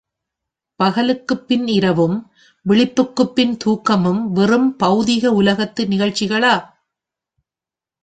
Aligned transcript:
பகலுக்குப் 0.79 1.43
பின் 1.47 1.67
இரவும், 1.67 2.17
விழிப்புக்குப் 2.65 3.35
பின் 3.35 3.57
தூக்கமும் 3.65 4.31
வெறும் 4.31 4.69
பெளதிக 4.79 5.27
உலகத்து 5.33 5.85
நிகழ்ச்சிகளா? 5.85 6.55